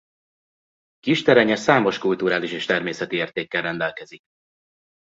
Kisterenye 0.99 1.55
számos 1.55 1.97
kulturális 1.97 2.51
és 2.51 2.65
természeti 2.65 3.15
értékkel 3.15 3.61
rendelkezik. 3.61 4.21